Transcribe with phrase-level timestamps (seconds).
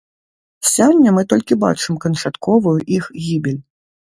[0.69, 3.61] Сёння мы толькі бачым канчатковую іх гібель.